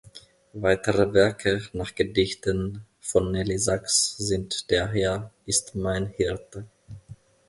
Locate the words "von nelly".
3.01-3.59